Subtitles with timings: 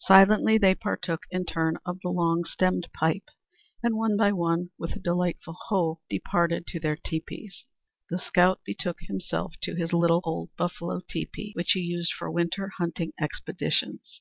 [0.00, 3.28] Silently they partook in turn of the long stemmed pipe,
[3.80, 7.64] and one by one, with a dignified "Ho!" departed to their teepees.
[8.10, 12.72] The scout betook himself to his little old buffalo teepee, which he used for winter
[12.76, 14.12] hunting expeditions.